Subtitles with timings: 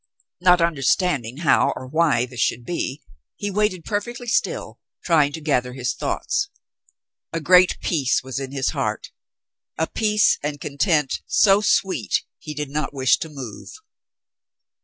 [0.39, 3.03] Not understanding how or why this should be,
[3.35, 6.49] he waited perfectly still, trying to gather his thoughts.
[7.31, 9.11] A great peace was in his heart—
[9.77, 13.69] a peace and content so sweet he did not wish to move.